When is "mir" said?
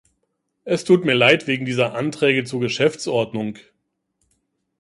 1.05-1.13